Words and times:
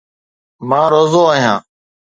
مان 0.69 0.87
روزو 0.91 1.21
آهيان 1.33 1.61